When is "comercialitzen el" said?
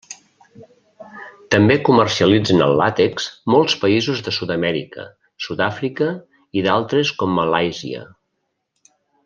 1.89-2.73